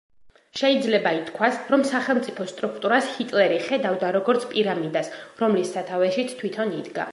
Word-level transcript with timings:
შეიძლება 0.59 1.11
ითქვას, 1.17 1.59
რომ 1.73 1.83
სახელმწიფო 1.89 2.47
სტრუქტურას 2.53 3.11
ჰიტლერი 3.19 3.61
ხედავდა 3.67 4.11
როგორც 4.17 4.49
პირამიდას, 4.55 5.15
რომლის 5.45 5.73
სათავეშიც 5.79 6.37
თვითონ 6.43 6.77
იდგა. 6.83 7.07